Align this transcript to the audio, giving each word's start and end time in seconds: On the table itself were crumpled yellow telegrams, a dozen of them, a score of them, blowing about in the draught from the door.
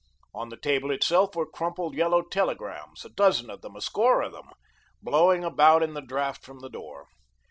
On 0.33 0.49
the 0.49 0.57
table 0.57 0.89
itself 0.89 1.35
were 1.35 1.45
crumpled 1.45 1.93
yellow 1.93 2.23
telegrams, 2.23 3.05
a 3.05 3.09
dozen 3.09 3.51
of 3.51 3.61
them, 3.61 3.75
a 3.75 3.81
score 3.81 4.23
of 4.23 4.31
them, 4.33 4.49
blowing 4.99 5.43
about 5.43 5.83
in 5.83 5.93
the 5.93 6.01
draught 6.01 6.43
from 6.43 6.57
the 6.59 6.71
door. 6.71 7.05